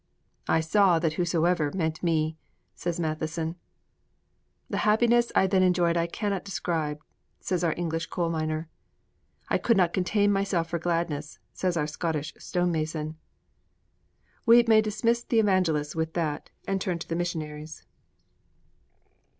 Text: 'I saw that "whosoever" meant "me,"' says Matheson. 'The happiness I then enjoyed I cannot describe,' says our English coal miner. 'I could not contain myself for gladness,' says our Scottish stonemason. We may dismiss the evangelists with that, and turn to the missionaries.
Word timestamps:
'I 0.47 0.61
saw 0.61 0.97
that 0.97 1.13
"whosoever" 1.13 1.69
meant 1.75 2.01
"me,"' 2.01 2.35
says 2.73 2.99
Matheson. 2.99 3.55
'The 4.67 4.77
happiness 4.79 5.31
I 5.35 5.45
then 5.45 5.61
enjoyed 5.61 5.95
I 5.95 6.07
cannot 6.07 6.43
describe,' 6.43 7.03
says 7.39 7.63
our 7.63 7.75
English 7.77 8.07
coal 8.07 8.31
miner. 8.31 8.67
'I 9.49 9.59
could 9.59 9.77
not 9.77 9.93
contain 9.93 10.31
myself 10.33 10.71
for 10.71 10.79
gladness,' 10.79 11.37
says 11.53 11.77
our 11.77 11.85
Scottish 11.85 12.33
stonemason. 12.39 13.15
We 14.47 14.63
may 14.63 14.81
dismiss 14.81 15.23
the 15.23 15.37
evangelists 15.37 15.95
with 15.95 16.13
that, 16.13 16.49
and 16.67 16.81
turn 16.81 16.97
to 16.97 17.07
the 17.07 17.15
missionaries. 17.15 17.85